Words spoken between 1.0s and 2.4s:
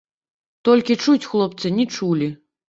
чуць хлопцы не чулі.